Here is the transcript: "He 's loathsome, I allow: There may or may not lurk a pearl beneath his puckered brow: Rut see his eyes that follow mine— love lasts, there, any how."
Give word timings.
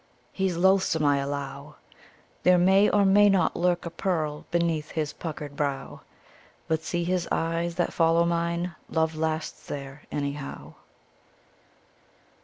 "He 0.31 0.49
's 0.49 0.57
loathsome, 0.57 1.05
I 1.05 1.17
allow: 1.17 1.75
There 2.41 2.57
may 2.57 2.89
or 2.89 3.05
may 3.05 3.29
not 3.29 3.55
lurk 3.55 3.85
a 3.85 3.91
pearl 3.91 4.47
beneath 4.49 4.89
his 4.89 5.13
puckered 5.13 5.55
brow: 5.55 6.01
Rut 6.67 6.81
see 6.81 7.03
his 7.03 7.27
eyes 7.31 7.75
that 7.75 7.93
follow 7.93 8.25
mine— 8.25 8.73
love 8.89 9.13
lasts, 9.15 9.67
there, 9.67 10.01
any 10.11 10.31
how." 10.31 10.73